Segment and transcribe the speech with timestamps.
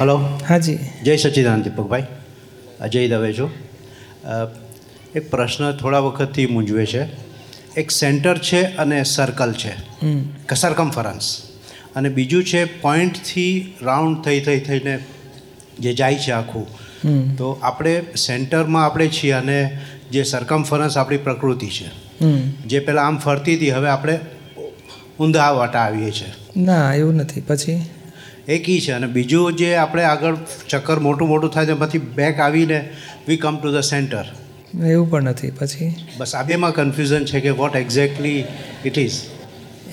[0.00, 0.16] Hello.
[0.48, 0.78] હાજી.
[1.04, 2.02] જય સચ્ચિદાનંદ દીપકભાઈ.
[2.80, 3.50] અજય દવે છું.
[5.14, 7.04] એક પ્રશ્ન થોડા વખતથી મૂંઝવે છે.
[7.76, 9.74] એક સેન્ટર છે અને સર્કલ છે.
[10.54, 11.42] સરકમફરન્સ
[11.96, 14.98] અને બીજું છે પોઈન્ટથી રાઉન્ડ થઈ થઈ થઈને
[15.78, 16.66] જે જાય છે આખું.
[17.36, 19.78] તો આપણે સેન્ટરમાં આપણે છીએ અને
[20.10, 21.88] જે સરકમફરન્સ આપણી પ્રકૃતિ છે.
[22.66, 24.18] જે પહેલાં આમ ફરતી હતી હવે આપણે
[25.20, 26.32] ઊંધા વાટા આવીએ છીએ.
[26.56, 27.40] ના એવું નથી.
[27.40, 27.80] પછી?
[28.50, 30.36] એક ઈ છે અને બીજું જે આપણે આગળ
[30.68, 32.88] ચક્કર મોટું મોટું થાય એમાંથી બેક આવીને
[33.28, 34.24] we come to the centre
[34.86, 35.50] એવું પણ નથી.
[35.50, 35.94] પછી?
[36.18, 38.44] બસ આ બેમાં કન્ફ્યુઝન છે કે વોટ એક્ઝેક્ટલી
[38.84, 39.12] ઇટ ઇઝ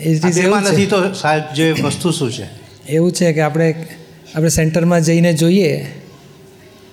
[0.02, 0.10] એ
[0.42, 2.46] એવું નથી તો સાહેબ જે વસ્તુ શું છે?
[2.90, 3.88] એવું છે કે આપણે
[4.36, 5.78] આપણે સેન્ટરમાં જઈને જોઈએ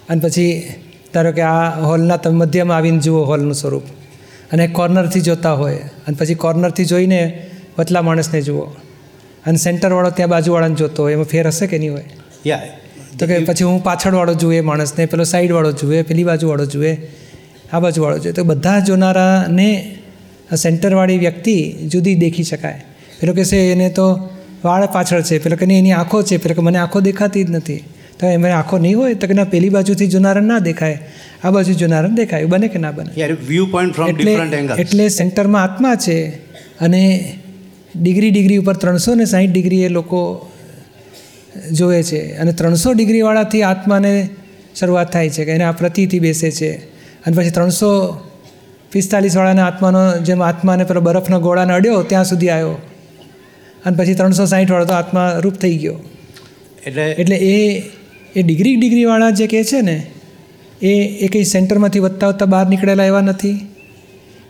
[0.09, 0.75] અને પછી
[1.15, 3.83] ધારો કે આ હોલના તમે મધ્યમાં આવીને જુઓ હોલનું સ્વરૂપ.
[4.53, 8.73] અને કોર્નરથી જોતા હોય અને પછી કોર્નરથી જોઈને વતલા માણસને જુઓ.
[9.47, 12.05] અને સેન્ટરવાળો ત્યાં બાજુવાળાને જોતો હોય એમાં ફેર હશે કે નહીં હોય?
[12.47, 12.62] યા
[13.19, 16.97] તો કે પછી હું પાછળવાળો જુએ માણસને પેલો સાઈડવાળો જુએ પેલી બાજુવાળો જુએ
[17.72, 18.33] આ બાજુવાળો જુએ.
[18.33, 19.97] તો બધા જોનારાને
[20.55, 22.84] સેન્ટરવાળી વ્યક્તિ જુદી દેખી શકાય.
[23.20, 24.28] પેલો કહેશે એને તો
[24.65, 25.39] વાળ પાછળ છે.
[25.39, 26.37] પેલો કે નહીં એની આંખો છે.
[26.37, 27.84] પેલો કે મને આંખો દેખાતી જ નથી.
[28.19, 30.98] તો એમને આંખો નહીં હોય તો કે ના પેલી બાજુથી જોનારા ના દેખાય.
[31.45, 32.45] આ બાજુ જોનારા દેખાય.
[32.45, 33.20] બને કે ના બને?
[33.20, 36.28] યાર વ્યૂ પોઈન્ટ ફ્રોમ એટલે ડિફરન્ટ એંગલ એટલે સેન્ટરમાં આત્મા છે
[36.81, 37.03] અને
[38.03, 40.50] ડિગ્રી ડિગ્રી ઉપર ત્રણસો ને સાહીઠ ડિગ્રી એ લોકો
[41.73, 44.28] જોવે છે અને ત્રણસો ડિગ્રીવાળાથી આત્માને
[44.75, 46.72] શરૂઆત થાય છે કે એને આ પ્રતિથી બેસે છે.
[47.27, 48.17] અને પછી ત્રણસો
[48.92, 52.70] પિસ્તાલીસવાળાને આત્માનો જેમ આત્માને પેલો બરફનો ગોળાને અડ્યો ત્યાં સુધી આવ્યો.
[53.84, 56.00] અને પછી ત્રણસો સાહીઠવાળો તો આત્મા રૂપ થઈ ગયો.
[56.87, 57.83] એટલે એટલે એ
[58.37, 60.06] એ ડિગ્રી ડિગ્રીવાળા જે કહે છે ને
[60.83, 63.69] એ એ કંઈ સેન્ટરમાંથી વધતા વધતા બહાર નીકળેલા એવા નથી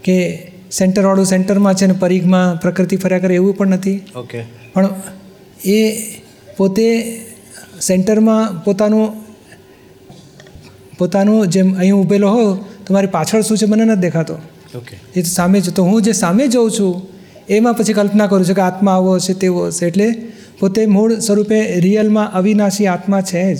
[0.04, 4.00] કે સેન્ટરવાળું સેન્ટરમાં છે ને પરિઘમાં પ્રકૃતિ ફર્યા કરે એવું પણ નથી.
[4.16, 4.44] ઓકે.
[4.74, 4.88] પણ
[5.64, 6.02] એ
[6.56, 7.20] પોતે
[7.80, 9.24] સેન્ટરમાં પોતાનું
[10.98, 12.54] પોતાનું જેમ અહીં ઊભેલો હો
[12.86, 14.34] તમારી પાછળ શું છે મને નથી દેખાતો.
[14.74, 14.96] ઓકે.
[15.16, 17.02] એ તો સામે જ તો હું જે સામે જોઉં છું
[17.48, 19.86] એમાં પછી કલ્પના કરું છું કે આત્મા આવો હશે તેવો હશે.
[19.86, 20.14] એટલે
[20.60, 23.58] પોતે મૂળ સ્વરૂપે રિયલમાં અવિનાશી આત્મા છે જ.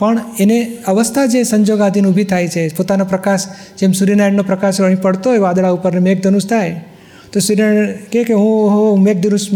[0.00, 3.40] પણ એને અવસ્થા જે સંજોગાધીન ઊભી થાય છે, પોતાનો પ્રકાશ,
[3.78, 6.84] જેમ સૂર્યનારાયણનો પ્રકાશ અહીં પડતો હોય, વાદળા ઉપર મેઘધનુષ થાય,
[7.32, 9.52] તો સૂર્યનારાયણ કહે કે, હું હું મેઘધનુષ,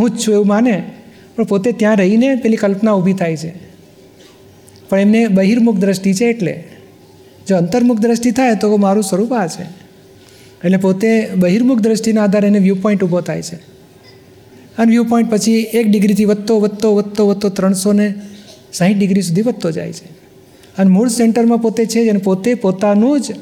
[0.00, 0.82] હું જ છું એવું માને.
[1.36, 3.54] પણ પોતે ત્યાં રહીને પેલી કલ્પના ઊભી થાય છે.
[4.88, 6.64] પણ એમને બહિર્મુખ દ્રષ્ટિ છે એટલે.
[7.48, 9.62] જો અંતર્મુખ દ્રષ્ટિ થાય તો મારું સ્વરૂપ આ છે.
[10.64, 13.56] એટલે પોતે બહિર્મુખ દ્રષ્ટિના આધારે એને વ્યૂ પોઈન્ટ ઊભો થાય છે.
[14.78, 18.14] અને વ્યૂ પોઈન્ટ પછી એક ડિગ્રીથી વધતો વધતો વધતો વધતો ત્રણસો ને
[18.72, 20.18] સાહીઠ ડિગ્રી સુધી વધતો જાય છે.
[20.78, 23.32] અને મૂળ સેન્ટરમાં પોતે છે અને પોતે પોતાનું જ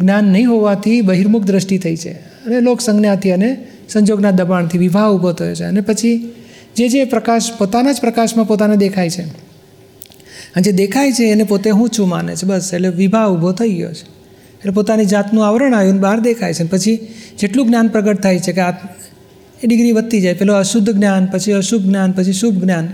[0.00, 2.12] જ્ઞાન નહીં હોવાથી બહિર્મુખ દ્રષ્ટિ થઈ છે.
[2.12, 5.64] અને લોક સંજ્ઞાથી અને સંજોગના દબાણથી વિવાહ ઊભો થયો છે.
[5.64, 6.32] અને પછી
[6.76, 9.22] જે જે પ્રકાશ પોતાના જ પ્રકાશમાં પોતાને દેખાય છે.
[9.22, 12.46] અને જે દેખાય છે એને પોતે હું છું માને છે.
[12.46, 14.02] બસ, એટલે વિવાહ ઊભો થઈ ગયો છે.
[14.02, 16.64] એટલે પોતાની જાતનું આવરણ આવ્યું બહાર દેખાય છે.
[16.64, 17.08] પછી
[17.38, 20.34] જેટલું જ્ઞાન પ્રગટ થાય છે કે આ એ ડિગ્રી વધતી જાય.
[20.34, 22.88] પેલો અશુદ્ધ જ્ઞાન, પછી અશુભ જ્ઞાન, પછી શુભ જ્ઞાન.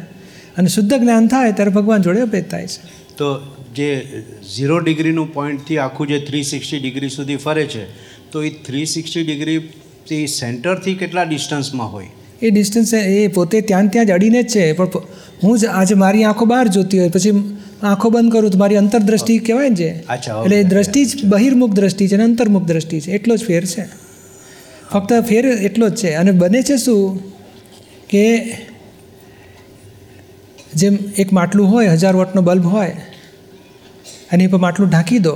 [0.61, 2.79] અને શુદ્ધ જ્ઞાન થાય ત્યારે ભગવાન જોડે ભેદ થાય છે.
[3.17, 3.27] તો
[3.75, 3.89] જે
[4.57, 7.85] ઝીરો ડિગ્રીનું પોઈન્ટથી આખું જે થ્રી સિક્સટી ડિગ્રી સુધી ફરે છે
[8.33, 12.07] તો એ થ્રી સિક્સટી ડિગ્રીથી સેન્ટરથી કેટલા ડિસ્ટન્સમાં હોય?
[12.43, 14.89] એ ડિસ્ટન્સ એ પોતે ત્યાં ત્યાં જ અડીને જ છે પણ
[15.45, 17.33] હું જ આજે મારી આંખો બહાર જોતી હોય પછી
[17.83, 19.91] આંખો બંધ કરું તો મારી અંતરદ્રષ્ટિ કહેવાય ને જે?
[20.45, 23.85] એટલે એ દ્રષ્ટિ જ બહિર્મુખ દ્રષ્ટિ છે અને અંતર્મુખ દ્રષ્ટિ છે એટલો જ ફેર છે.
[24.93, 27.33] ફક્ત ફેર એટલો જ છે અને બને છે શું?
[28.09, 28.25] કે
[30.75, 32.97] જેમ એક માટલું હોય હજાર વોટનો બલ્બ હોય
[34.33, 35.33] અને એ પર માટલું ઢાંકી દો.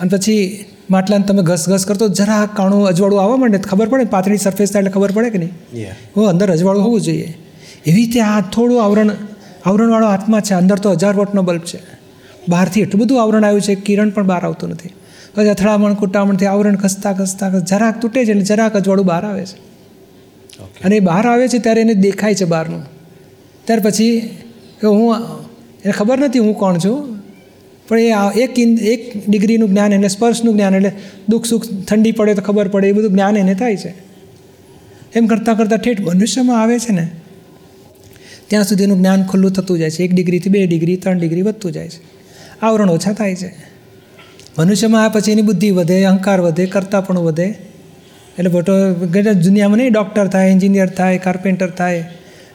[0.00, 4.04] અને પછી માટલાને તમે ઘસ ઘસ કરતો જરા કાણું અજવાળું આવવા માંડે તો ખબર પડે
[4.04, 5.50] પાતળી સરફેસ થાય એટલે ખબર પડે કે નહીં?
[6.16, 7.34] હો અંદર અજવાળું હોવું જોઈએ.
[7.86, 9.10] એવી રીતે આ થોડું આવરણ
[9.66, 11.78] આવરણવાળો આત્મા છે અંદર તો હજાર વોટનો બલ્બ છે.
[12.48, 14.88] બહારથી એટલું બધું આવરણ આવ્યું છે કિરણ પણ બહાર આવતું નથી.
[15.34, 19.56] પછી અથડામણ કુટામણથી આવરણ ખસતા ખસતા જરાક તૂટે છે એટલે જરાક અજવાળું બહાર આવે છે.
[20.84, 22.82] અને એ બહાર આવે છે ત્યારે એને દેખાય છે બહારનું.
[23.66, 24.12] ત્યાર પછી
[24.82, 25.08] હું
[25.84, 26.98] એને ખબર નથી હું કોણ છું,
[27.88, 28.52] પણ એ એક
[28.92, 30.92] એક ડિગ્રીનું જ્ઞાન એને સ્પર્શનું જ્ઞાન એટલે
[31.28, 33.92] દુઃખ સુખ ઠંડી પડે તો ખબર પડે, એ બધું જ્ઞાન એને થાય છે.
[35.14, 37.04] એમ કરતાં કરતાં ઠેઠ મનુષ્યમાં આવે છે ને,
[38.48, 40.02] ત્યાં સુધીનું જ્ઞાન ખુલ્લું થતું જાય છે.
[40.04, 42.00] એક ડિગ્રીથી બે ડિગ્રી, ત્રણ ડિગ્રી વધતું જાય છે.
[42.62, 43.50] આવરણ ઓછા થાય છે.
[44.58, 47.48] મનુષ્યમાં આ પછી એની બુદ્ધિ વધે, અહંકાર વધે, કરતાપણું વધે.
[48.38, 48.50] એટલે
[49.06, 52.02] ઘણા દુનિયામાં નહીં ડૉક્ટર થાય એન્જિનિયર થાય કાર્પેન્ટર થાય.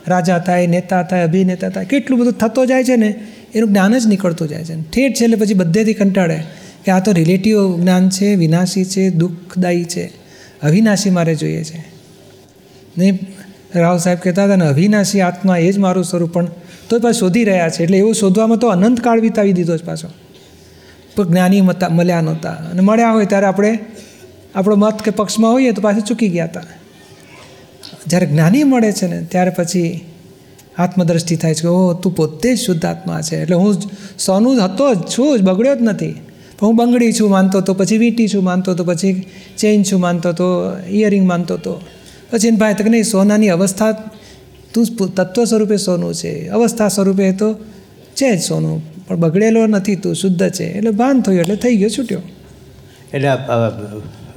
[0.07, 3.15] રાજા થાય, નેતા થાય, અભિનેતા થાય, કેટલું બધું થતો જાય છે ને,
[3.55, 4.81] એનું જ્ઞાન જ નીકળતું જાય છે.
[4.81, 6.43] ઠેઠ છેલ્લે પછી બધેથી કંટાળે
[6.85, 10.11] કે આ તો રિલેટિવ જ્ઞાન છે, વિનાશી છે, દુઃખદાયી છે.
[10.63, 11.85] અવિનાશી મારે જોઈએ છે.
[12.97, 13.19] ને
[13.75, 16.31] રાવ સાહેબ કહેતા હતા ને, અવિનાશી આત્મા એ જ મારું સ્વરૂપ.
[16.31, 16.45] પણ
[16.89, 17.83] તો પાછું શોધી રહ્યા છે.
[17.83, 20.07] એટલે એવું શોધવામાં તો અનંત કાળ વિતાવી દીધો જ પાછો.
[21.15, 22.49] પણ જ્ઞાની મતા મળ્યા નહોતા.
[22.49, 23.79] અને મળ્યા હોય ત્યારે આપણે
[24.55, 26.61] આપણો મત કે પક્ષમાં હોઈએ તો પાછું ચૂકી ગયા હતા.
[28.07, 30.05] જ્યારે જ્ઞાની મળે છે ને, ત્યારે પછી
[30.77, 33.41] આત્મદ્રષ્ટિ થાય છે કે, ઓહ, તું પોતે જ શુદ્ધ આત્મા છે.
[33.41, 33.75] એટલે હું
[34.19, 36.11] સોનું જ હતો જ, છું જ, બગડ્યો જ નથી.
[36.59, 39.25] પણ હું બંગડી છું માનતો તો, પછી વીંટી છું માનતો તો, પછી
[39.57, 40.45] ચેઇન છું માનતો તો,
[40.89, 41.81] ઇયરિંગ માનતો તો.
[42.31, 43.91] પછી એને ભાઈ તો કે નહીં સોનાની અવસ્થા,
[44.73, 46.47] તું તત્વ સ્વરૂપે સોનું છે.
[46.47, 47.53] અવસ્થા સ્વરૂપે તો
[48.15, 50.63] છે જ સોનું, પણ બગડેલો નથી તું, શુદ્ધ છે.
[50.63, 52.21] એટલે ભાન થયું, એટલે થઈ ગયો, છૂટ્યો.
[53.13, 53.29] એટલે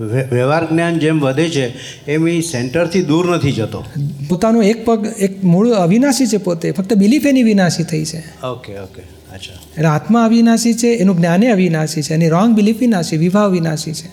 [0.02, 1.66] વ્યવહાર જ્ઞાન જેમ વધે છે
[2.12, 3.84] એમ એ સેન્ટરથી દૂર નથી જતો.
[4.28, 8.46] પોતાનો એક પગ એક મૂળ અવિનાશી છે પોતે ફક્ત બિલીફ એની વિનાશી થઈ છે.
[8.46, 9.02] ઓકે ઓકે
[9.34, 9.52] અચ્છા.
[9.52, 14.08] એટલે આત્મા અવિનાશી છે એનું જ્ઞાને અવિનાશી છે એની રોંગ બિલીફ વિનાશી વિવાહ વિનાશી છે.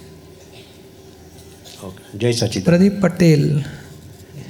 [1.86, 3.62] ઓકે જય સચિદ પ્રદીપ પટેલ.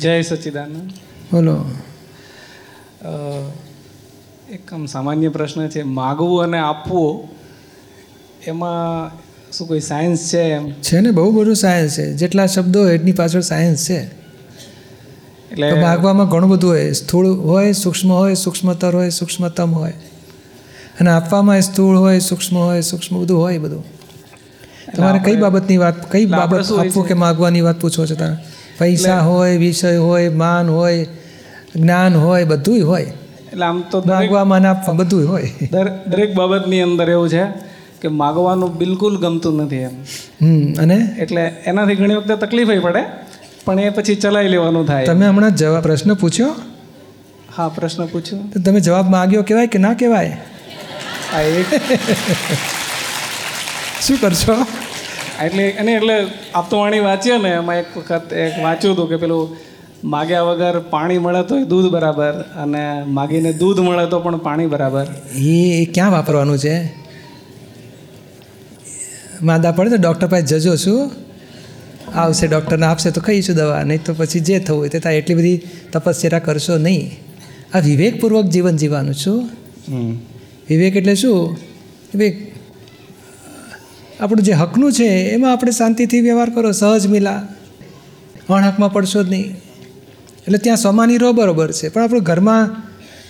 [0.01, 0.91] જય સચિદાનંદ.
[1.33, 1.65] બોલો.
[4.53, 7.29] એક આમ સામાન્ય પ્રશ્ન છે માગવું અને આપવું
[8.47, 9.11] એમાં
[9.51, 10.71] શું કોઈ સાયન્સ છે એમ?
[10.71, 12.13] છે ને બહુ બધું સાયન્સ છે.
[12.13, 13.99] જેટલા શબ્દો હોય એટલી પાછળ સાયન્સ છે.
[15.51, 16.91] એટલે ભાગવામાં ઘણું બધું હોય.
[16.91, 19.93] સ્થૂળ હોય સૂક્ષ્મ હોય સૂક્ષ્મતર હોય સૂક્ષ્મતમ હોય.
[20.99, 23.83] અને આપવામાં સ્થૂળ હોય સૂક્ષ્મ હોય સૂક્ષ્મ બધું હોય બધું.
[24.95, 28.37] તમારે કઈ બાબતની વાત કઈ બાબત આપવું કે માગવાની વાત પૂછો છો તમે
[28.79, 31.07] પૈસા હોય વિષય હોય માન હોય
[31.75, 33.01] જ્ઞાન હોય બધુંય હોય.
[33.01, 35.51] એટલે આમ તો માગવામાં આપવા બધું હોય.
[35.71, 37.66] દર- દરેક બાબતની અંદર એવું છે.
[38.01, 39.95] કે માગવાનું બિલકુલ ગમતું નથી એમ.
[40.73, 40.97] અને?
[41.19, 43.03] એટલે એનાથી ઘણી વખતે તકલીફ પડે
[43.65, 45.05] પણ એ પછી ચલાવી લેવાનું થાય.
[45.05, 46.55] તમે હમણાં જવાબ પ્રશ્ન પૂછ્યો?
[47.57, 48.39] હા પ્રશ્ન પૂછ્યો.
[48.53, 50.37] તો તમે જવાબ માગ્યો કહેવાય કે ના કહેવાય?
[54.01, 54.55] શું કરશો?
[55.45, 59.57] એટલે અને એટલે આપતવાણી વાંચીએ ને એમાં એક વખત એક વાંચ્યું હતું કે પેલું
[60.03, 62.33] માગ્યા વગર પાણી મળે તો દૂધ બરાબર
[62.63, 65.05] અને માગીને દૂધ મળે તો પણ પાણી બરાબર.
[65.35, 67.06] એ ક્યાં વાપરવાનું છે?
[69.41, 71.11] માંદા પડે તો ડૉક્ટર પાસે જજો છું.
[72.15, 75.17] આવશે ડૉક્ટરને આપશે તો ખાઈશું દવા નહીં તો પછી જે થવું હોય તે થાય.
[75.17, 75.61] એટલી બધી
[75.93, 77.11] તપસ્યા કરશો નહીં.
[77.73, 79.49] આ વિવેકપૂર્વક જીવન જીવવાનું છું.
[80.69, 81.57] વિવેક એટલે શું?
[82.15, 82.53] વિવેક
[84.19, 87.47] આપણું જે હકનું છે એમાં આપણે શાંતિથી વ્યવહાર કરો સહજ મિલા.
[88.49, 89.55] અણહકમાં પડશો જ નહીં.
[90.47, 91.89] એટલે ત્યાં સોમાની રો બરોબર છે.
[91.89, 92.87] પણ આપણે ઘરમાં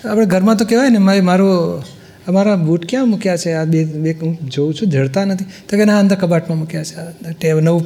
[0.10, 1.84] આપણે ઘરમાં તો કહેવાય ને મારે મારો
[2.28, 3.54] અમારા બૂટ ક્યાં મૂક્યા છે?
[3.54, 5.46] આ બે બે હું જોઉં છું જડતા નથી.
[5.70, 7.34] તો કે ના અંદર કબાટમાં મૂક્યા છે.
[7.40, 7.86] ટેવ નવું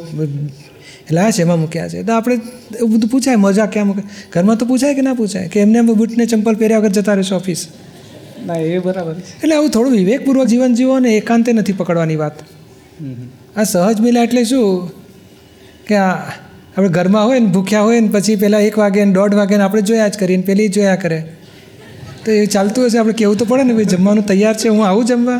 [1.11, 2.03] લાયા છે એમાં મૂક્યા છે.
[2.03, 2.35] તો આપણે
[2.75, 4.03] એવું બધું પૂછાય મજા ક્યાં મૂકે?
[4.31, 5.47] ઘરમાં તો પૂછાય કે ના પૂછાય?
[5.47, 7.67] કે એમને એમ બૂટને ચંપલ પહેર્યા વગર જતા રહેશો ઓફિસ
[8.45, 12.31] ના એ બરાબર એટલે આવું થોડું વિવેકપૂર્વક જીવન જીવો ને એકાંતે નથી પકડવાની વાત.
[13.55, 14.91] આ સહજ મિલા એટલે શું?
[15.87, 16.15] કે આ
[16.77, 19.63] આપણે ઘરમાં હોય ને ભૂખ્યા હોય ને પછી પહેલાં એક વાગે ને દોઢ વાગે ને
[19.63, 21.23] આપણે જોયા જ કરીએ ને પેલી જોયા કરે.
[22.25, 25.05] તો એ ચાલતું હશે આપણે કહેવું તો પડે ને ભાઈ જમવાનું તૈયાર છે હું આવું
[25.05, 25.39] જમવા?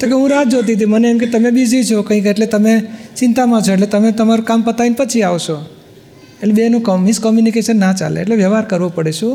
[0.00, 2.74] તો કે હું રાહ જોતી હતી મને એમ કે તમે બિઝી છો કંઈક એટલે તમે
[3.16, 5.56] ચિંતામાં છો એટલે તમે તમારું કામ પતાવીને પછી આવશો.
[6.42, 9.34] એટલે બેનું મિસકોમ્યુનિકેશન ના ચાલે એટલે વ્યવહાર કરવો પડે શું?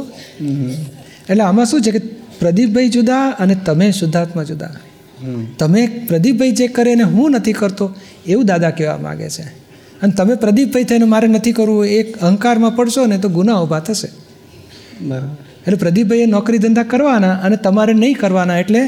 [1.30, 2.02] એટલે આમાં શું છે કે
[2.40, 4.74] પ્રદીપભાઈ જુદા અને તમે શુદ્ધાત્મા જુદા.
[5.60, 7.86] તમે પ્રદીપભાઈ જે કરે ને હું નથી કરતો
[8.28, 9.46] એવું દાદા કહેવા માગે છે.
[10.02, 14.10] અને તમે પ્રદીપભાઈ થઈને મારે નથી કરવું એક અહંકારમાં પડશો ને તો ગુના ઊભા થશે.
[15.02, 15.47] બરાબર.
[15.68, 18.82] એટલે પ્રદીપભાઈએ નોકરી ધંધા કરવાના અને તમારે નહીં કરવાના એટલે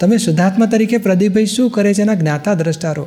[0.00, 3.06] તમે શુદ્ધાત્મા તરીકે પ્રદીપભાઈ શું કરે છે એના જ્ઞાતા દ્રષ્ટારો.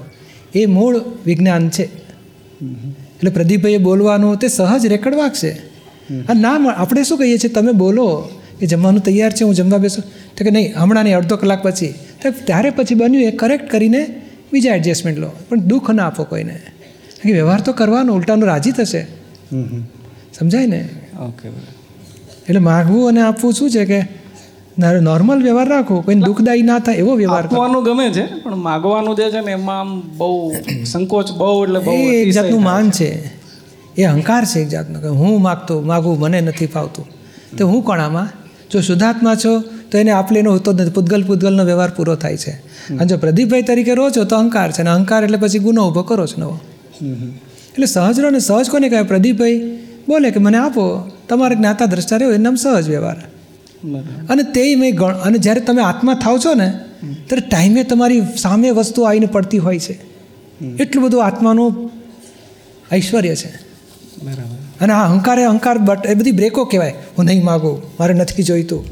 [0.56, 1.84] એ મૂળ વિજ્ઞાન છે.
[1.84, 5.52] એટલે પ્રદીપભાઈએ બોલવાનું તે સહજ રેકર્ડ વાગશે.
[6.30, 7.54] અને ના આપણે શું કહીએ છીએ?
[7.54, 8.30] તમે બોલો
[8.60, 10.04] કે જમવાનું તૈયાર છે હું જમવા બેસું.
[10.38, 11.94] તો કે નહીં હમણાં નહીં અડધો કલાક પછી.
[12.22, 14.22] તો ત્યારે પછી બન્યું એ કરેક્ટ કરીને
[14.54, 15.32] બીજા એડજસ્ટમેન્ટ લો.
[15.50, 16.60] પણ દુઃખ ના આપો કોઈને.
[17.24, 19.08] કે વ્યવહાર તો કરવાનો ઉલટાનું રાજી થશે.
[20.40, 20.90] સમજાય ને?
[21.20, 21.50] ઓકે
[22.50, 24.00] એટલે માગવું અને આપવું શું છે કે
[25.02, 29.32] નોર્મલ વ્યવહાર રાખો કોઈને દુઃખદાયી ના થાય એવો વ્યવહાર આપવાનું ગમે છે પણ માગવાનું જે
[29.32, 30.54] છે ને એમાં આમ બહુ
[30.86, 33.10] સંકોચ બહુ એટલે બહુ એક જાતનું માન છે.
[33.98, 37.06] એ અહંકાર છે એક જાતનો કે હું માગતો માગું મને નથી ફાવતું.
[37.58, 38.30] તો હું કોણ આમાં?
[38.72, 39.60] જો શુદ્ધાત્મા છો
[39.92, 40.90] તો એને આપલેનો હોતો જ નથી.
[40.90, 42.52] પૂતગલ પૂતગલનો વ્યવહાર પૂરો થાય છે.
[42.98, 44.82] અને જો પ્રદીપભાઈ તરીકે રહો છો તો અહંકાર છે.
[44.82, 46.60] અને અહંકાર એટલે પછી ગુનો ઊભો કરો છો નવો.
[47.72, 49.04] એટલે સહજ રહો ને સહજ કોને કહેવાય?
[49.04, 49.60] પ્રદીપભાઈ
[50.08, 51.12] બોલે કે મને આપો.
[51.30, 53.16] તમારે જ્ઞાતા દ્રષ્ટા રહ્યો એનું નામ સહજ વ્યવહાર.
[54.30, 58.70] અને તે મેં ગણ અને જ્યારે તમે આત્મા થાવ છો ને ત્યારે ટાઈમે તમારી સામે
[58.70, 59.94] વસ્તુ આવીને પડતી હોય છે.
[60.80, 61.92] એટલું બધું આત્માનું
[62.94, 63.50] ઐશ્વર્ય છે.
[64.24, 64.58] બરાબર.
[64.82, 66.94] અને આ અહંકારે અહંકાર બટ એ બધી બ્રેકો કહેવાય.
[67.18, 68.86] હું નહીં માગું મારે નથી જોઈતું.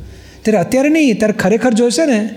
[0.44, 2.30] ત્યારે અત્યારે નહીં ત્યારે ખરેખર જોઈશે ને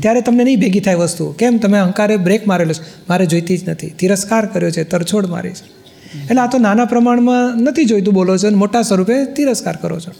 [0.00, 1.32] ત્યારે તમને નહીં ભેગી થાય વસ્તુ.
[1.32, 1.58] કેમ?
[1.58, 2.82] તમે અહંકારે બ્રેક મારેલો છે.
[3.10, 3.86] મારે જોઈતી જ નથી.
[3.86, 5.83] તિરસ્કાર કર્યો છે તરછોડ મારી છે.
[6.22, 10.12] એટલે આ તો નાના પ્રમાણમાં નથી જોઈતું, બોલો છો અને મોટા સ્વરૂપે તિરસ્કાર કરો છો.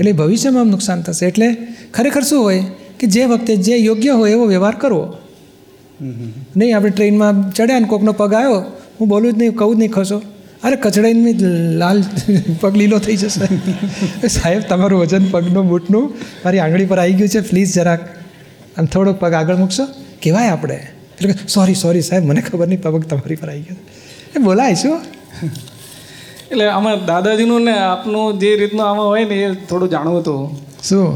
[0.00, 1.26] એટલે ભવિષ્યમાં આમ નુકસાન થશે.
[1.26, 1.56] એટલે
[1.94, 2.62] ખરેખર શું હોય
[2.98, 5.16] કે જે વખતે જે યોગ્ય હોય એવો વ્યવહાર કરવો.
[6.56, 8.64] નહીં આપણે ટ્રેનમાં ચડ્યા ને કોકનો પગ આવ્યો,
[9.00, 10.22] હું બોલું જ નહીં, કહું જ નહીં, ખસો.
[10.62, 11.32] અરે કચડાઈને
[11.78, 12.02] લાલ
[12.60, 13.48] પગ લીલો થઈ જશે.
[14.28, 18.00] સાહેબ, તમારું વજન પગનું, બૂટનું મારી આંગળી પર આવી ગયું છે, પ્લીઝ જરાક
[18.76, 19.86] અને થોડોક પગ આગળ મૂકશો.
[20.22, 20.74] કહેવાય આપણે.
[20.74, 23.76] એટલે સોરી સોરી સાહેબ, મને ખબર નહીં, પગ તમારી પર આવી ગયો.
[24.36, 24.98] એ બોલાય શું
[26.50, 30.42] એટલે આમાં દાદાજીનું ને આપનું જે રીતનું આમાં હોય ને એ થોડું જાણવું હતું.
[30.88, 31.08] શું?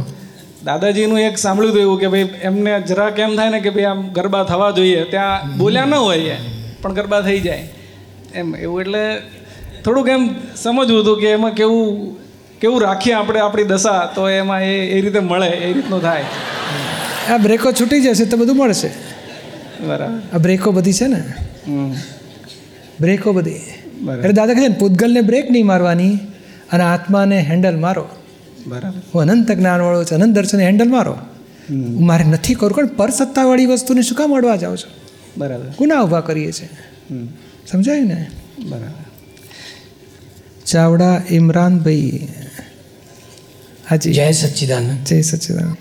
[0.67, 4.01] દાદાજીનું એક સાંભળ્યું હતું એવું કે ભાઈ એમને જરાક એમ થાય ને કે ભાઈ આમ
[4.17, 6.37] ગરબા થવા જોઈએ ત્યાં બોલ્યા ન હોય
[6.83, 7.65] પણ ગરબા થઈ જાય.
[8.35, 9.05] એમ એવું એટલે
[9.85, 10.23] થોડુંક એમ
[10.63, 11.87] સમજવું હતું કે એમાં કેવું
[12.61, 16.27] કેવું રાખીએ આપણે આપણી દશા તો એમાં એ એ રીતે મળે એ રીતનું થાય.
[17.33, 18.91] આ બ્રેકો છૂટી જશે તો બધું મળશે.
[19.89, 20.19] બરાબર.
[20.35, 21.21] આ બ્રેકો બધી છે ને?
[23.01, 23.61] બ્રેકો બધી.
[24.01, 24.21] બરાબર.
[24.21, 26.17] એટલે દાદા કહે છે ને પૂતગલને બ્રેક નહીં મારવાની
[26.73, 28.09] અને આત્માને હેન્ડલ મારો.
[28.67, 29.03] બરાબર.
[29.15, 31.17] હું અનંત જ્ઞાનવાળો છું અનંત દર્શનને હેન્ડલ મારો.
[32.01, 34.91] મારે નથી કરવું કારણ પર સત્તાવાળી વસ્તુને શું કામ અડવા જાઓ છો?
[35.39, 35.65] બરાબર.
[35.79, 36.69] ગુના ઊભા કરીએ છીએ.
[37.67, 38.31] સમજાય સમજાયું ને?
[38.69, 39.05] બરાબર.
[40.67, 42.29] ચાવડા ઇમરાનભાઈ.
[43.91, 44.13] હાજી.
[44.13, 45.05] જય સચ્ચિદાનંદ.
[45.07, 45.77] જય સચ્ચિદાનંદ.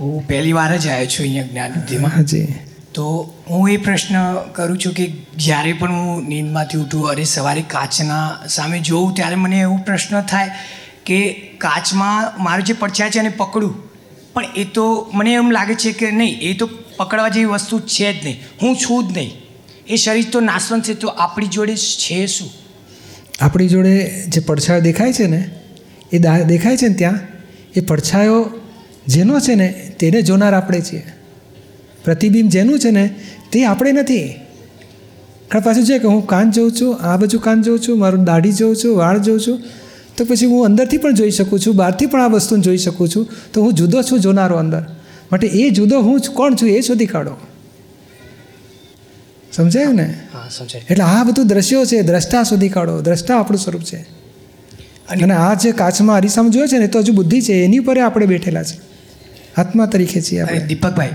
[0.00, 2.46] હું પહેલી વાર જ આવ્યો છું અહીંયા જ્ઞાનબુદ્ધિમાં હાજી.
[2.94, 4.14] તો હું એ પ્રશ્ન
[4.52, 9.60] કરું છું કે જ્યારે પણ હું નીંદમાંથી ઉઠું, અરે સવારે કાચના સામે જોઉં, ત્યારે મને
[9.60, 10.50] એવો પ્રશ્ન થાય
[11.06, 13.74] કે કાચમાં મારું જે પડછાય છે એને પકડું.
[14.34, 18.20] પણ એ તો મને એમ લાગે છે કે નહીં, એ તો પકડવા જેવી વસ્તુ છે
[18.20, 18.40] જ નહીં.
[18.62, 19.30] હું છું જ નહીં.
[19.88, 22.50] એ શરીર તો નાશવંત છે, તો આપણી જોડે છે શું?
[23.40, 25.50] આપણી જોડે જે પડછાયો દેખાય છે ને,
[26.12, 27.18] એ દેખાય છે ને ત્યાં?
[27.76, 28.50] એ પડછાયો
[29.06, 31.06] જેનો છે ને, તેને જોનાર આપણે છીએ.
[32.04, 33.14] પ્રતિબિંબ જેનું છે ને
[33.52, 34.34] તે આપણે નથી.
[35.48, 38.52] કારણ પાછું છે કે હું કાન જોઉં છું આ બાજુ કાન જોઉં છું મારું દાઢી
[38.52, 39.62] જોઉં છું વાળ જોઉં છું
[40.16, 43.28] તો પછી હું અંદરથી પણ જોઈ શકું છું બહારથી પણ આ વસ્તુને જોઈ શકું છું
[43.52, 44.82] તો હું જુદો છું જોનારો અંદર.
[45.32, 47.36] માટે એ જુદો હું કોણ છું એ શોધી કાઢો.
[49.52, 50.14] સમજાયું ને?
[50.32, 50.82] હા સમજાય.
[50.90, 53.96] એટલે આ બધું દ્રશ્યો છે દ્રષ્ટા શોધી કાઢો દ્રષ્ટા આપણું સ્વરૂપ છે.
[55.08, 57.98] અને આ જે કાચમાં અરીસામાં જોયો છે ને એ તો હજુ બુદ્ધિ છે એની ઉપર
[57.98, 58.80] આપણે બેઠેલા છે.
[59.56, 60.66] આત્મા તરીકે છીએ આપણે.
[60.66, 61.08] દીપકભાઈ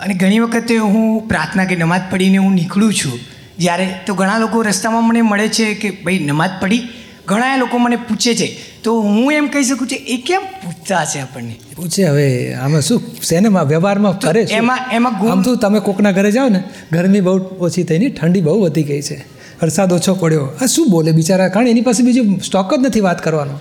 [0.00, 3.20] અને ઘણી વખતે હું પ્રાર્થના કે નમાઝ પડીને હું નીકળું છું
[3.58, 6.82] જ્યારે તો ઘણા લોકો રસ્તામાં મને મળે છે કે ભાઈ નમાઝ પડી
[7.26, 8.48] ઘણા લોકો મને પૂછે છે.
[8.82, 11.54] તો હું એમ કહી શકું છું એ કેમ પૂછતા હશે આપણને?
[11.76, 16.48] પૂછે હવે આમાં શું શેનેમાં વ્યવહારમાં કરે એમાં એમાં આમ તો તમે કોકના ઘરે જાઓ
[16.48, 19.20] ને ગરમી બહુ ઓછી થઈ ની ઠંડી બહુ વધી ગઈ છે.
[19.62, 20.44] વરસાદ ઓછો પડ્યો.
[20.60, 21.48] આ શું બોલે બિચારા?
[21.48, 23.52] કારણ એની પાસે બીજું સ્ટોક જ નથી વાત કરવાનો.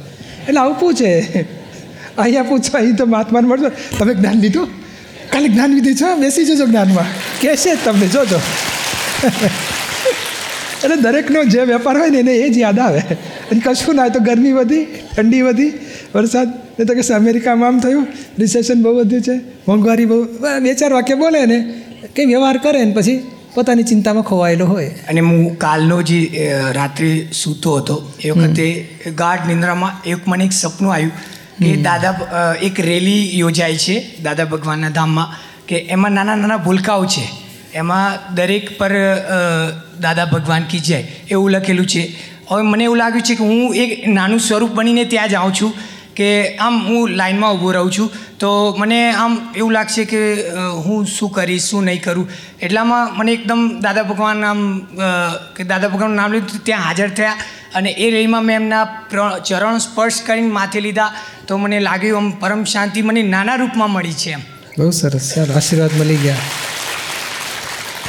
[0.48, 1.10] એટલે આવું પૂછે.
[2.18, 4.79] અહીંયા પૂછો અહીં તો મહાત્માને મળશે તમે જ્ઞાન લીધું?
[5.32, 7.10] કાલે જ્ઞાન વિધિ છો બેસી જજો જ્ઞાનમાં.
[7.42, 8.40] કહેશે જ તમને જોજો.
[10.84, 13.02] એટલે દરેકનો જે વેપાર હોય ને એને એ જ યાદ આવે.
[13.52, 15.72] અને કશું ના હોય તો ગરમી વધી ઠંડી વધી
[16.16, 16.50] વરસાદ.
[16.80, 18.06] એ તો કે અમેરિકામાં આમ થયું
[18.40, 19.36] રિસેશન બહુ વધ્યું છે
[19.68, 20.20] મોંઘવારી બહુ
[20.64, 21.58] બે ચાર વાક્ય બોલે ને
[22.16, 23.18] કંઈ વ્યવહાર કરે ને પછી
[23.56, 24.92] પોતાની ચિંતામાં ખોવાયેલો હોય.
[25.10, 26.20] અને હું કાલનો જે
[26.74, 28.66] રાત્રે સૂતો હતો એ વખતે
[29.18, 31.12] ગાઢ નિંદ્રામાં એક મને એક સપનું આવ્યું.
[31.60, 32.14] કે દાદા
[32.68, 35.36] એક રેલી યોજાય છે દાદા ભગવાનના ધામમાં
[35.68, 37.26] કે એમાં નાના નાના ભૂલકાઓ છે.
[37.74, 38.94] એમાં દરેક પર
[40.00, 41.00] દાદા ભગવાન કી જય
[41.32, 42.04] એવું લખેલું છે.
[42.50, 45.74] હવે મને એવું લાગ્યું છે કે હું એક નાનું સ્વરૂપ બનીને ત્યાં જાઉં છું
[46.18, 48.10] કે આમ હું લાઇનમાં ઊભો રહું છું.
[48.40, 48.50] તો
[48.80, 50.20] મને આમ એવું લાગશે કે
[50.86, 52.28] હું શું કરીશ શું નહીં કરું.
[52.62, 54.62] એટલામાં મને એકદમ દાદા ભગવાન આમ
[55.56, 57.38] કે દાદા ભગવાનનું નામ લીધું ત્યાં હાજર થયા.
[57.76, 58.86] અને એ રેલીમાં મેં એમના
[59.48, 61.12] ચરણ સ્પર્શ કરીને માથે લીધા
[61.48, 64.40] તો મને લાગ્યું આમ પરમ શાંતિ મને નાના રૂપમાં મળી છે એમ.
[64.78, 65.22] બહુ સરસ.
[65.22, 66.36] સર આશીર્વાદ મળી ગયા.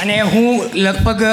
[0.01, 0.47] અને હું
[0.85, 1.23] લગભગ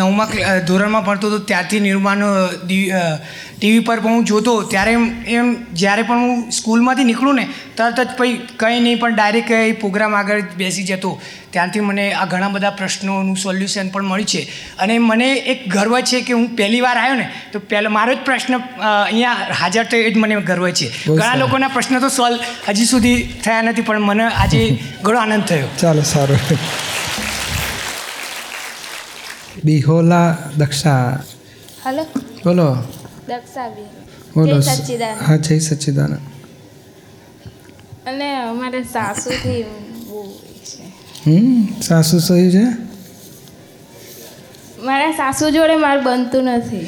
[0.00, 2.22] નવમા ધોરણમાં ભણતો હતો ત્યારથી નિર્માણ
[2.66, 5.04] ટીવી પર પણ હું જોતો ત્યારે એમ
[5.38, 5.48] એમ
[5.80, 7.44] જ્યારે પણ હું સ્કૂલમાંથી નીકળું ને
[7.76, 11.10] તરત જ પછી કંઈ નહીં પણ ડાયરેક્ટ એ પ્રોગ્રામ આગળ બેસી જતો.
[11.52, 14.42] ત્યારથી મને આ ઘણા બધા પ્રશ્નોનું સોલ્યુશન પણ મળ્યું છે.
[14.78, 18.20] અને મને એક ગર્વ છે કે હું પહેલી વાર આવ્યો ને તો પહેલો મારો જ
[18.28, 20.92] પ્રશ્ન અહીંયા હાજર થયો એ જ મને ગર્વ છે.
[21.08, 24.62] ઘણા લોકોના પ્રશ્ન તો સોલ્વ હજી સુધી થયા નથી પણ મને આજે
[25.02, 25.68] ઘણો આનંદ થયો.
[25.82, 26.40] ચાલો સારું.
[29.62, 31.06] બિહોલા દક્ષા
[31.82, 32.04] હલો
[32.44, 32.68] બોલો
[33.28, 33.88] દક્ષાબેન
[34.34, 34.56] બોલો
[35.20, 36.20] હા જય સચ્ચિદાનંદ
[38.06, 39.62] અને અમારે સાસુથી
[40.02, 40.20] બહુ
[40.64, 40.84] છે
[41.24, 42.64] હમ સાસુ સહી છે
[44.82, 46.86] મારા સાસુ જોડે મારે બનતું નથી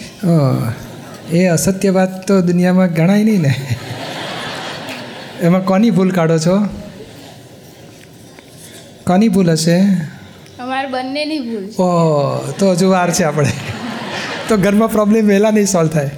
[1.35, 3.53] એ અસત્ય વાત તો દુનિયામાં ગણાય નહીં ને
[5.43, 6.57] એમાં કોની ભૂલ કાઢો છો
[9.05, 9.77] કોની ભૂલ હશે
[10.63, 11.83] અમારે બંનેની ભૂલ છે.
[11.83, 13.53] ઓ તો હજુ વાર છે આપણે.
[14.49, 16.11] તો ઘરમાં પ્રોબ્લેમ વહેલા નહીં સોલ્વ થાય.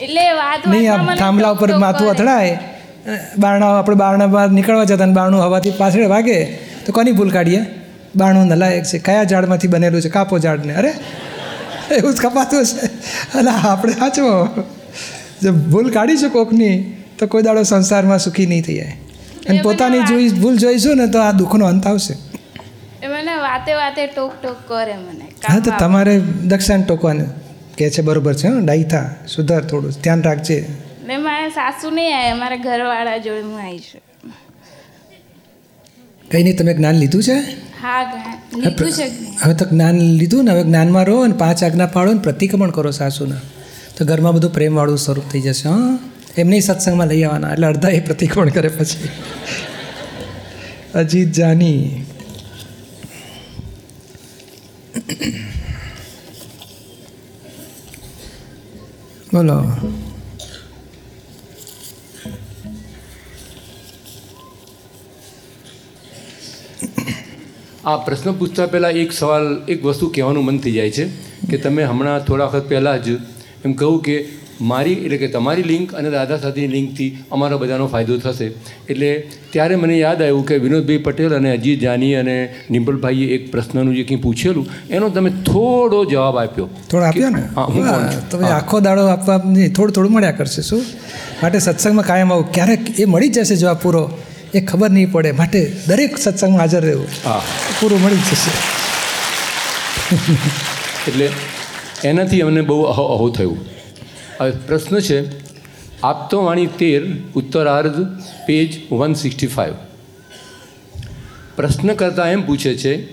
[0.00, 2.54] એટલે વાત નહીં આમ થાંભલા ઉપર માથું અથડાય
[3.38, 6.38] બારણા આપણે બારણા બહાર નીકળવા જતા અને બારણું હવાથી પાછળ વાગે
[6.86, 7.62] તો કોની ભૂલ કાઢીએ?
[8.16, 8.98] બારણું નલાયક છે.
[8.98, 10.10] કયા ઝાડમાંથી બનેલું છે?
[10.16, 10.74] કાપો ઝાડને.
[10.80, 10.92] અરે
[11.96, 12.86] એવું જ કપાતું છે
[13.38, 14.26] અને આપણે સાચો.
[15.42, 16.76] જો ભૂલ કાઢીશું કોકની
[17.18, 18.94] તો કોઈ દાડો સંસારમાં સુખી નહીં થઈ જાય.
[19.48, 22.14] અને પોતાની જોઈ ભૂલ જોઈશું ને તો આ દુઃખનો અંત આવશે.
[23.04, 25.24] એ મને વાતે વાતે ટોક ટોક કરે મને.
[25.48, 27.26] હા તો તમારે દક્ષિણ ટોકવાનું
[27.76, 28.84] કે છે બરોબર છે હં ડાઈ
[29.28, 30.66] સુધાર થોડું ધ્યાન રાખજે.
[31.06, 34.00] ને મારા સાસુ નહીં આવ્યા મારા ઘરવાળા જોડે હું આવી છું.
[36.30, 37.34] કંઈ નહીં તમે જ્ઞાન લીધું છે?
[37.82, 38.02] હા
[38.56, 39.06] લીધું છે
[39.42, 42.90] હવે તો જ્ઞાન લીધું ને હવે જ્ઞાનમાં રહો અને પાંચ આજ્ઞા પાડો ને પ્રતિક્રમણ કરો
[42.90, 43.36] સાસુના.
[43.96, 45.98] તો ઘરમાં બધું પ્રેમવાળું સ્વરૂપ થઈ જશે હા.
[46.36, 49.08] એમને સત્સંગમાં લઈ આવવાના એટલે અડધા એ પ્રતિક્રમણ કરે પછી.
[50.94, 52.06] અજીત જાની
[59.34, 59.54] બોલો
[67.84, 71.04] આ પ્રશ્ન પૂછતા પહેલાં એક સવાલ, એક વસ્તુ કહેવાનું મન થઈ જાય છે
[71.50, 73.18] કે તમે હમણાં થોડા વખત પહેલાં જ
[73.64, 74.16] એમ કહું કે
[74.60, 78.44] મારી એટલે કે તમારી લિંક અને દાદા સાથેની લિંકથી અમારા બધાનો ફાયદો થશે.
[78.88, 83.94] એટલે ત્યારે મને યાદ આવ્યું કે વિનોદભાઈ પટેલ અને અજીત જાની અને નિમ્બલભાઈએ એક પ્રશ્નનું
[83.94, 86.68] જે કંઈ પૂછેલું એનો તમે થોડો જવાબ આપ્યો.
[86.90, 87.40] થોડો આપ્યો ને?
[87.40, 90.84] હા, હું તમે આખો દાડો આપવા નહીં થોડું થોડું મળ્યા કરશે શું?
[91.42, 92.52] માટે સત્સંગમાં કાયમ આવું.
[92.52, 94.18] ક્યારેક એ મળી જ જશે જવાબ પૂરો.
[94.54, 95.32] એ ખબર નહીં પડે.
[95.32, 97.06] માટે દરેક સત્સંગમાં હાજર રહેવું.
[97.24, 97.42] હા.
[97.80, 98.50] પૂરું મળી જશે.
[101.08, 101.30] એટલે
[102.04, 103.73] એનાથી અમને બહુ અહો અહો થયું.
[104.40, 105.18] પ્રશ્ન છે
[106.02, 107.02] આપતોવાણી તેર
[107.34, 108.06] ઉત્તરાર્ધ
[108.46, 109.74] પેજ વન સિક્સટી ફાઇવ
[111.56, 113.04] પ્રશ્ન કરતાં એમ પૂછે છે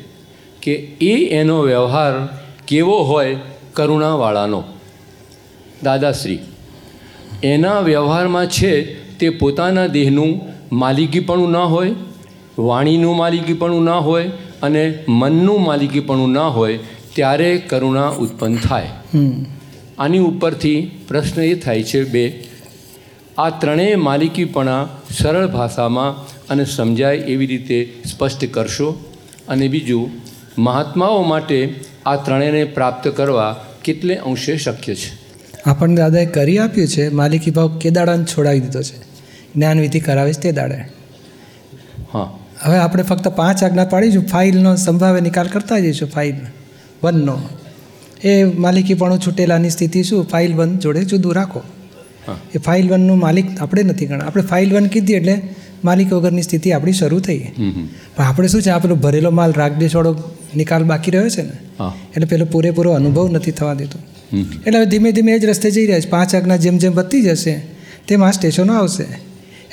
[0.61, 2.29] કે એ એનો વ્યવહાર
[2.67, 3.35] કેવો હોય
[3.73, 4.63] કરુણાવાળાનો?
[5.83, 6.39] દાદાશ્રી,
[7.43, 10.39] એના વ્યવહારમાં છે તે પોતાના દેહનું
[10.71, 11.95] માલિકીપણું ન હોય,
[12.59, 16.79] વાણીનું માલિકીપણું ના હોય અને મનનું માલિકીપણું ના હોય,
[17.15, 18.89] ત્યારે કરુણા ઉત્પન્ન થાય.
[20.01, 22.43] આની ઉપરથી પ્રશ્ન એ થાય છે બે
[23.37, 28.91] આ ત્રણેય માલિકીપણા સરળ ભાષામાં અને સમજાય એવી રીતે સ્પષ્ટ કરશો?
[29.47, 30.09] અને બીજું
[30.57, 35.21] મહાત્માઓ માટે આ ત્રણેયને પ્રાપ્ત કરવા કેટલે અંશે શક્ય છે?
[35.65, 39.01] આપણને દાદાએ કરી આપ્યું છે માલિકી ભાવ કે દાડાને છોડાવી દીધો છે.
[39.55, 40.77] જ્ઞાનવિધિ કરાવીશ તે દાડે.
[42.13, 42.37] હા.
[42.63, 46.35] હવે આપણે ફક્ત પાંચ આજ્ઞા પાડીશું ફાઇલનો સંભાવે નિકાલ કરતા જઈશું ફાઇલ
[47.03, 47.39] વનનો.
[48.23, 50.27] એ માલિકીપણું છૂટેલાની સ્થિતિ શું?
[50.27, 51.61] ફાઇલ વન જોડે જુદું રાખો.
[52.55, 55.41] એ ફાઇલ વનનું માલિક આપણે નથી ગણા આપણે ફાઇલ વન કીધી એટલે
[55.83, 57.39] માલિક વગરની સ્થિતિ આપણી શરૂ થઈ.
[58.15, 58.69] પણ આપણે શું છે?
[58.69, 60.13] આ પેલો ભરેલો માલ રાગદેશવાળો
[60.55, 61.55] નિકાલ બાકી રહ્યો છે ને?
[62.15, 63.99] એટલે પેલો પૂરેપૂરો અનુભવ નથી થવા દેતો.
[64.37, 66.09] એટલે હવે ધીમે ધીમે એ જ રસ્તે જઈ રહ્યા છે.
[66.09, 67.53] પાંચ આજ્ઞા જેમ જેમ વધતી જશે
[68.07, 69.03] તેમ આ સ્ટેશનો આવશે.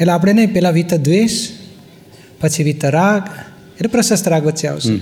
[0.01, 1.49] એટલે આપણે નહીં પહેલાં વિત દ્વેષ
[2.41, 3.23] પછી વિત રાગ
[3.75, 4.95] એટલે પ્રશસ્ત રાગ વચ્ચે આવશે.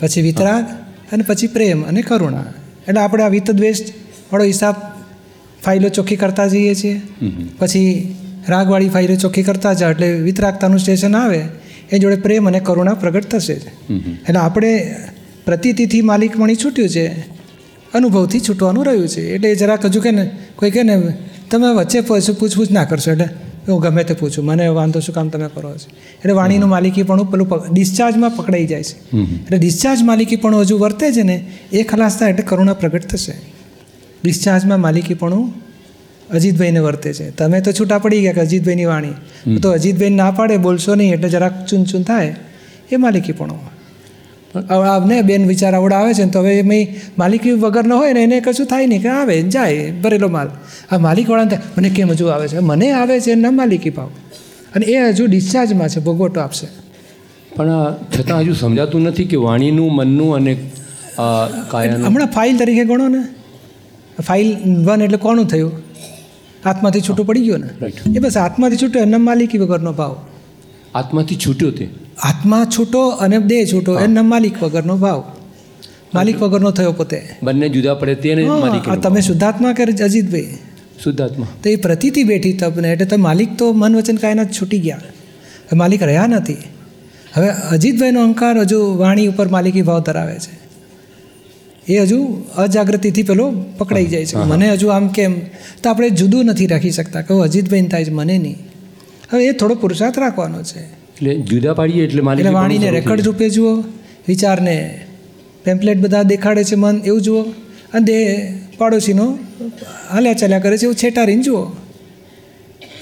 [0.00, 0.64] પછી વિતરાગ
[1.12, 2.44] અને પછી પ્રેમ અને કરુણા.
[2.88, 3.82] એટલે આપણે આ વિત દ્વેષ
[4.32, 4.74] વાળો હિસાબ
[5.64, 7.00] ફાઇલો ચોખ્ખી કરતા જઈએ છીએ.
[7.58, 8.16] પછી
[8.48, 11.40] રાગવાળી ફાઇલો ચોખ્ખી કરતા જાઓ એટલે વિતરાગતાનું સ્ટેશન આવે
[11.92, 13.62] એ જોડે પ્રેમ અને કરુણા પ્રગટ થશે જ.
[14.28, 14.72] એટલે આપણે
[15.46, 17.04] પ્રતીતિથી માલિકમણી છૂટ્યું છે
[17.94, 20.24] અનુભવથી છૂટવાનું રહ્યું છે એટલે જરાક હજુ કે ને
[20.56, 20.96] કોઈ કહે ને
[21.50, 23.28] તમે વચ્ચે પૂછ પૂછપૂછ ના કરશો એટલે
[23.68, 25.90] હું ગમે તે પૂછું મને વાંધો શું કામ તમે કરો છો?
[26.16, 29.16] એટલે વાણીનું માલિકીપણું પેલું ડિસ્ચાર્જમાં પકડાઈ જાય છે.
[29.16, 31.36] એટલે ડિસ્ચાર્જ માલિકીપણું હજુ વર્તે છે ને
[31.72, 33.32] એ ખલાસ થાય એટલે કરુણા પ્રગટ થશે.
[34.24, 35.52] ડિસ્ચાર્જમાં માલિકીપણું
[36.30, 37.30] અજીતભાઈને વર્તે છે.
[37.30, 39.58] તમે તો છૂટા પડી ગયા કે અજીતભાઈની વાણી.
[39.58, 42.36] તો અજીતભાઈ ના પાડે બોલશો નહીં એટલે જરાક ચૂન ચૂન થાય
[42.92, 43.71] એ માલિકીપણું
[44.54, 46.86] આવને બેન વિચાર આવડાવે છે ને તો હવે એમાં
[47.18, 50.48] માલિકી વગરનો હોય ને એને કશું થાય નહીં કે આવે જાય ભરેલો માલ.
[50.90, 51.60] આ માલિકવાળાને થાય.
[51.78, 52.58] મને કેમ હજુ આવે છે?
[52.70, 54.10] મને આવે છે ના માલિકી ભાવ
[54.74, 56.66] અને એ હજુ ડિસ્ચાર્જમાં છે ભોગવટો આપશે.
[57.56, 57.70] પણ
[58.14, 60.52] છતાં હજુ સમજાતું નથી કે વાણીનું મનનું અને
[61.70, 62.06] કાયાનું.
[62.06, 63.22] હમણાં ફાઇલ તરીકે ગણો ને.
[64.22, 64.48] ફાઇલ
[64.86, 65.72] વન એટલે કોનું થયું?
[66.64, 67.70] આત્માથી છૂટું પડી ગયું ને?
[68.16, 70.14] એ બસ આત્માથી છૂટ્યો એના માલિકી વગરનો ભાવ
[70.94, 71.88] આત્માથી છૂટ્યો તે.
[72.22, 75.24] આત્મા છૂટો અને દેહ છૂટો એના માલિક વગરનો ભાવ.
[76.14, 77.22] માલિક વગરનો થયો પોતે.
[77.42, 80.48] બંને જુદા પડે તેને માલિક તમે શુદ્ધાત્મા કે અજીતભાઈ?
[81.04, 81.46] શુદ્ધાત્મા.
[81.62, 85.00] તો એ પ્રતિથી બેઠી તપને એટલે તો માલિક તો મન વચન કાયના જ છૂટી ગયા.
[85.72, 86.56] માલિક રહ્યા નથી.
[87.34, 90.62] હવે અજીતભાઈનો અહંકાર હજુ વાણી ઉપર માલિકી ભાવ ધરાવે છે.
[91.92, 94.36] એ હજુ અજાગૃતિથી પેલો પકડાઈ જાય છે.
[94.36, 95.40] મને હજુ આમ કેમ?
[95.82, 97.22] તો આપણે જુદું નથી રાખી શકતા.
[97.22, 98.56] કહું અજીતભાઈને થાય છે મને નહીં.
[99.32, 101.01] હવે એ થોડો પુરુષાર્થ રાખવાનો છે.
[101.22, 103.80] એટલે જુદા પાડીએ એટલે માલિક એટલે વાણીને રેકર્ડ રૂપે જુઓ
[104.28, 105.00] વિચારને
[105.64, 107.42] પેમ્પલેટ બધા દેખાડે છે મન એવું જુઓ.
[107.42, 109.38] અને દેહ પાડોશીનો
[110.10, 111.62] હાલ્યા ચાલ્યા કરે છે એવું છેટારીને જુઓ.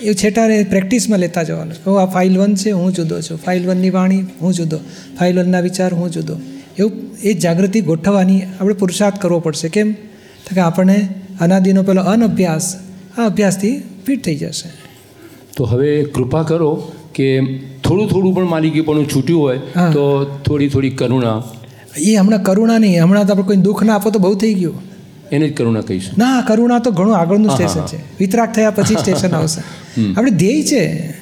[0.03, 1.91] એવું છેટારે પ્રેક્ટિસમાં લેતા જવાનું.
[1.91, 3.39] ઓ આ ફાઇલ વન છે હું જુદો છું.
[3.39, 4.77] ફાઇલ વનની વાણી હું જુદો.
[5.19, 6.37] ફાઇલ વનના વિચાર હું જુદો.
[6.79, 9.69] એવું એ જાગૃતિ ગોઠવવાની આપણે પુરુષાર્થ કરવો પડશે.
[9.69, 9.93] કેમ?
[9.93, 11.09] તો કે આપણને
[11.41, 12.77] અનાદિનો પેલો અનઅભ્યાસ
[13.19, 14.69] આ અભ્યાસથી ફિટ થઈ જશે.
[15.57, 17.41] તો હવે કૃપા કરો કે
[17.91, 19.59] થોડું થોડું પણ માલિકીપણું છૂટ્યું હોય
[19.93, 21.43] તો થોડી થોડી કરુણા.
[21.99, 24.83] એ હમણાં કરુણા નહીં હમણાં તો આપણે કોઈ દુઃખ ના આપો તો બહુ થઈ ગયું.
[25.33, 26.15] એને જ કરુણા કહીશું.
[26.19, 27.97] ના કરુણા તો ઘણું આગળનું સ્ટેશન છે.
[28.19, 29.61] વિતરાક થયા પછી સ્ટેશન આવશે.
[30.17, 31.15] આપણે ધ્યેય છે.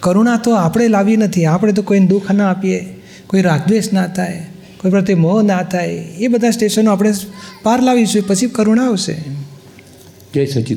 [0.00, 1.44] કરુણા તો આપણે લાવી નથી.
[1.44, 2.84] આપણે તો કોઈને દુઃખ ના આપીએ
[3.26, 4.46] કોઈ રાગદ્વેષ ના થાય
[4.82, 5.88] કોઈ પ્રત્યે મોહ ના થાય.
[5.94, 7.12] એ બધા સ્ટેશનો આપણે
[7.62, 9.16] પાર લાવીશું પછી કરુણા આવશે.
[10.34, 10.76] જય સચિદાન